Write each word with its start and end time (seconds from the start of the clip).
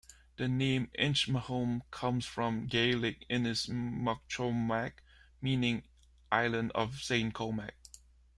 The 0.37 0.47
name 0.47 0.89
"Inchmahome" 0.97 1.81
comes 1.91 2.25
from 2.25 2.61
the 2.61 2.65
Gaelic 2.69 3.23
"Innis 3.29 3.67
MoCholmaig", 3.67 4.93
meaning 5.43 5.83
Island 6.31 6.71
of 6.73 7.03
Saint 7.03 7.35
Colmaig. 7.35 7.73